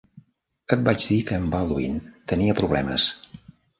[0.75, 1.99] Et vaig dir que en Baldwin
[2.33, 3.07] tenia problemes.